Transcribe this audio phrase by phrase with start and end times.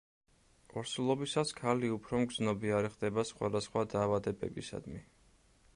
[0.81, 5.05] ორსულობისას ქალი უფრო მგრძნობიარე ხდება სხვადასხვა დაავადებებისადმი.